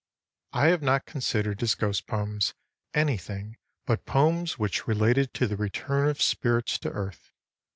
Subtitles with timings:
[0.51, 2.55] I have not considered as ghost poems
[2.91, 7.31] anything but poems which related to the return of spirits to earth.